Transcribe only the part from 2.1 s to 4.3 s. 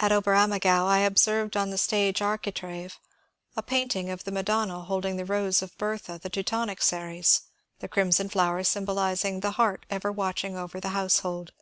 architrave a painting of